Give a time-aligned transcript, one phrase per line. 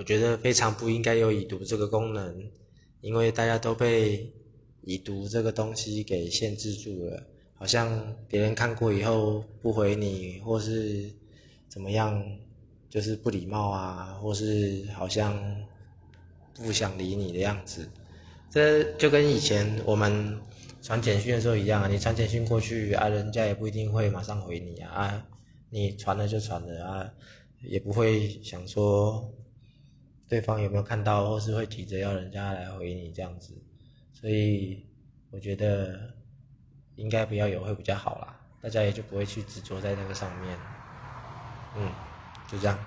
[0.00, 2.50] 我觉得非常不应该有已读这个功能，
[3.02, 4.32] 因为大家都被
[4.80, 7.22] 已读这个东西给限制住了，
[7.54, 11.04] 好像别人看过以后不回你，或是
[11.68, 12.24] 怎么样，
[12.88, 15.38] 就是不礼貌啊，或是好像
[16.54, 17.86] 不想理你的样子。
[18.48, 20.40] 这就跟以前我们
[20.80, 25.26] 传简讯的时候一样啊，你传简讯过去啊，人家也不一定会马上回你啊，啊，
[25.68, 27.12] 你传了就传了啊，
[27.64, 29.30] 也不会想说。
[30.30, 33.52] 对方有没有看到，或是会急着要人家来回你这样子，
[34.12, 34.86] 所以
[35.32, 36.14] 我觉得
[36.94, 40.56] 应该不要有会比较好啦，大家也就不会去执着在那个上面，
[41.76, 41.90] 嗯，
[42.48, 42.78] 就这样。